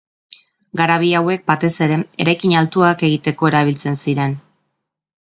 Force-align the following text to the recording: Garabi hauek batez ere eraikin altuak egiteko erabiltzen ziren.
Garabi 0.81 1.11
hauek 1.19 1.43
batez 1.51 1.71
ere 1.87 2.01
eraikin 2.27 2.57
altuak 2.65 3.07
egiteko 3.13 3.55
erabiltzen 3.55 4.03
ziren. 4.07 4.39